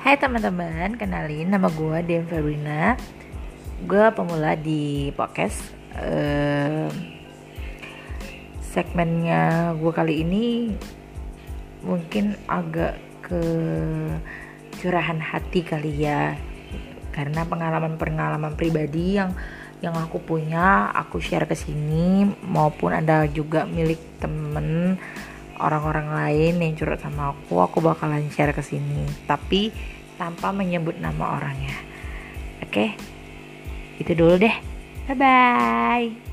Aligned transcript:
Hai 0.00 0.16
teman-teman, 0.16 0.96
kenalin 0.96 1.52
nama 1.52 1.68
gue 1.68 2.00
Dem 2.08 2.24
Fabrina 2.24 2.96
Gue 3.84 4.08
pemula 4.16 4.56
di 4.56 5.12
podcast 5.12 5.60
uh, 5.92 6.88
Segmennya 8.64 9.76
gue 9.76 9.92
kali 9.92 10.24
ini 10.24 10.72
mungkin 11.84 12.32
agak 12.48 12.96
ke 13.20 13.44
curahan 14.80 15.20
hati 15.20 15.68
kali 15.68 15.92
ya. 15.92 16.32
Karena 17.12 17.44
pengalaman-pengalaman 17.44 18.56
pribadi 18.56 19.20
yang 19.20 19.36
yang 19.84 19.92
aku 20.00 20.16
punya 20.24 20.88
aku 20.96 21.20
share 21.20 21.44
ke 21.44 21.52
sini 21.52 22.24
maupun 22.48 22.96
ada 22.96 23.28
juga 23.28 23.68
milik 23.68 24.16
temen 24.16 24.96
orang-orang 25.60 26.08
lain 26.10 26.54
yang 26.60 26.72
curhat 26.76 27.04
sama 27.04 27.36
aku 27.36 27.60
aku 27.60 27.78
bakalan 27.84 28.26
share 28.32 28.56
ke 28.56 28.64
sini. 28.64 29.04
Tapi 29.28 29.70
tanpa 30.16 30.52
menyebut 30.52 30.96
nama 30.96 31.36
orangnya. 31.36 31.76
Oke? 32.64 32.96
Itu 34.00 34.16
dulu 34.16 34.40
deh. 34.40 34.56
Bye 35.10 35.16
bye 35.16 36.29